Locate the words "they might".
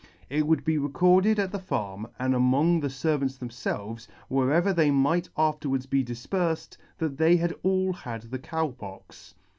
4.73-5.29